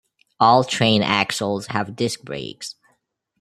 All 0.39 0.63
train 0.63 1.03
axles 1.03 1.67
have 1.67 1.95
disc 1.95 2.21
brakes. 2.23 2.73